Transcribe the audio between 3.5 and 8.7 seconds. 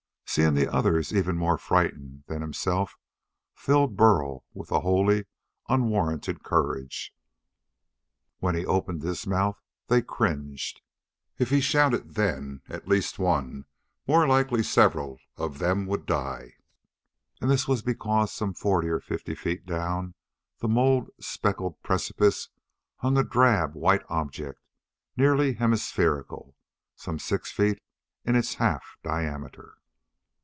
filled Burl with a wholly unwarranted courage. When he